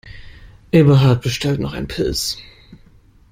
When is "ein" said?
1.73-1.87